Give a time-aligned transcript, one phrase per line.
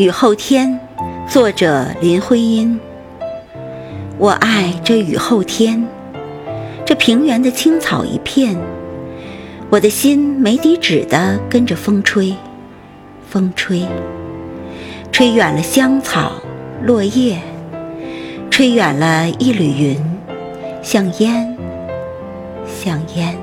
[0.00, 0.80] 雨后天，
[1.28, 2.80] 作者林徽因。
[4.16, 5.86] 我爱这雨后天，
[6.86, 8.56] 这平原的青草一片，
[9.68, 12.34] 我的心没底止的跟着风吹，
[13.28, 13.84] 风吹，
[15.12, 16.32] 吹远了香草
[16.82, 17.38] 落叶，
[18.50, 20.02] 吹远了一缕云，
[20.80, 21.58] 像烟，
[22.64, 23.36] 像烟。